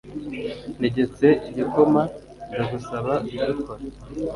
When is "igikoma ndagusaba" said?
1.49-3.13